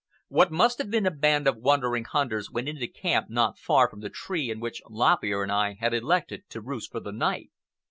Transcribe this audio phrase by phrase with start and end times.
[0.29, 3.99] What must have been a band of wandering hunters went into camp not far from
[3.99, 7.51] the tree in which Lop Ear and I had elected to roost for the night.